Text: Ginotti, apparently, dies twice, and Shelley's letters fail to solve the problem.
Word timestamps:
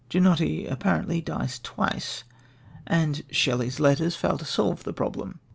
Ginotti, 0.09 0.65
apparently, 0.67 1.21
dies 1.21 1.59
twice, 1.59 2.23
and 2.87 3.23
Shelley's 3.29 3.79
letters 3.79 4.15
fail 4.15 4.39
to 4.39 4.45
solve 4.45 4.83
the 4.83 4.93
problem. 4.93 5.39